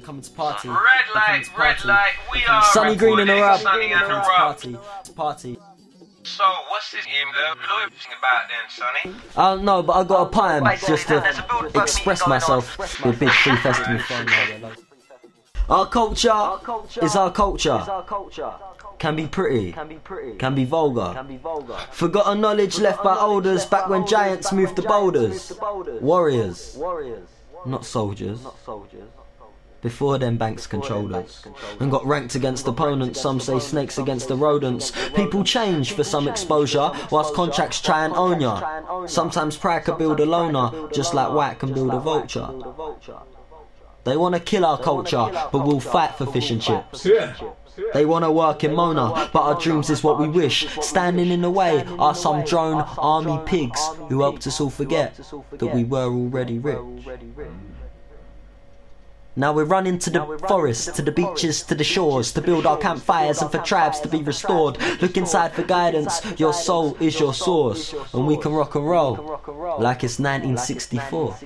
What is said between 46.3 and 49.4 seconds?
and chips. They wanna work in Mona,